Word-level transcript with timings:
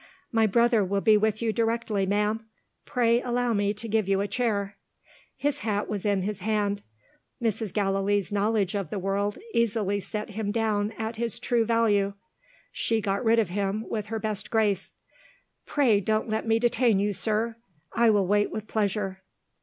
"My 0.31 0.47
brother 0.47 0.83
will 0.83 0.99
be 1.01 1.15
with 1.15 1.43
you 1.43 1.53
directly, 1.53 2.07
ma'am. 2.07 2.43
Pray 2.85 3.21
allow 3.21 3.53
me 3.53 3.71
to 3.75 3.87
give 3.87 4.09
you 4.09 4.19
a 4.19 4.27
chair." 4.27 4.77
His 5.37 5.59
hat 5.59 5.87
was 5.87 6.07
in 6.07 6.23
his 6.23 6.39
hand. 6.39 6.81
Mrs. 7.39 7.71
Gallilee's 7.71 8.31
knowledge 8.31 8.73
of 8.73 8.89
the 8.89 8.97
world 8.97 9.37
easily 9.53 9.99
set 9.99 10.31
him 10.31 10.51
down 10.51 10.91
at 10.93 11.17
his 11.17 11.37
true 11.37 11.65
value. 11.65 12.13
She 12.71 12.99
got 12.99 13.23
rid 13.23 13.37
of 13.37 13.49
him 13.49 13.85
with 13.89 14.07
her 14.07 14.17
best 14.17 14.49
grace. 14.49 14.91
"Pray 15.67 15.99
don't 15.99 16.29
let 16.29 16.47
me 16.47 16.57
detain 16.57 16.97
you, 16.97 17.13
sir; 17.13 17.57
I 17.93 18.09
will 18.09 18.25
wait 18.25 18.49
with 18.49 18.67
pleasure." 18.67 19.21